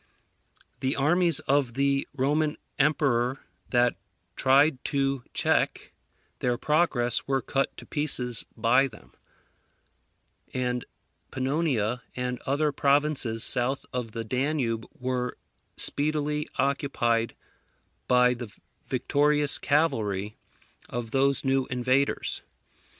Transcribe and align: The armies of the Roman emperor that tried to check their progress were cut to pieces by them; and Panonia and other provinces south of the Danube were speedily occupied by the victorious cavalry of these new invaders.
The 0.79 0.95
armies 0.95 1.41
of 1.41 1.75
the 1.75 2.07
Roman 2.15 2.57
emperor 2.79 3.43
that 3.69 3.97
tried 4.35 4.83
to 4.85 5.23
check 5.35 5.91
their 6.39 6.57
progress 6.57 7.27
were 7.27 7.39
cut 7.43 7.77
to 7.77 7.85
pieces 7.85 8.43
by 8.57 8.87
them; 8.87 9.13
and 10.55 10.85
Panonia 11.29 12.01
and 12.15 12.41
other 12.47 12.71
provinces 12.71 13.43
south 13.43 13.85
of 13.93 14.13
the 14.13 14.23
Danube 14.23 14.87
were 14.99 15.37
speedily 15.77 16.47
occupied 16.57 17.35
by 18.07 18.33
the 18.33 18.51
victorious 18.87 19.59
cavalry 19.59 20.35
of 20.89 21.11
these 21.11 21.45
new 21.45 21.67
invaders. 21.67 22.41